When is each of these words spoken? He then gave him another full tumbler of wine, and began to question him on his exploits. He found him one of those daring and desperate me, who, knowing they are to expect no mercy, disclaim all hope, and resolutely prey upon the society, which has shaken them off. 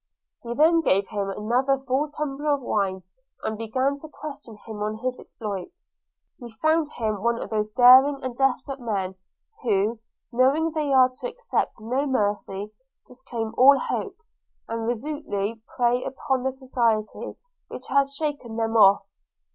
He 0.41 0.51
then 0.55 0.81
gave 0.81 1.09
him 1.09 1.29
another 1.29 1.77
full 1.77 2.09
tumbler 2.09 2.55
of 2.55 2.61
wine, 2.61 3.03
and 3.43 3.55
began 3.55 3.99
to 3.99 4.09
question 4.09 4.57
him 4.65 4.81
on 4.81 4.97
his 4.97 5.19
exploits. 5.19 5.99
He 6.39 6.55
found 6.59 6.89
him 6.95 7.21
one 7.21 7.39
of 7.39 7.51
those 7.51 7.69
daring 7.69 8.17
and 8.23 8.35
desperate 8.35 8.79
me, 8.79 9.13
who, 9.61 9.99
knowing 10.31 10.71
they 10.71 10.91
are 10.91 11.09
to 11.19 11.27
expect 11.29 11.79
no 11.79 12.07
mercy, 12.07 12.73
disclaim 13.05 13.53
all 13.59 13.77
hope, 13.77 14.15
and 14.67 14.87
resolutely 14.87 15.61
prey 15.77 16.03
upon 16.03 16.41
the 16.41 16.51
society, 16.51 17.35
which 17.67 17.85
has 17.89 18.15
shaken 18.15 18.55
them 18.55 18.75
off. 18.75 19.07